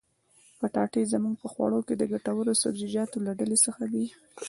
[0.59, 4.05] پټاټې زموږ په خوړو کښي د ګټورو سبزيجاتو له ډلي څخه دي.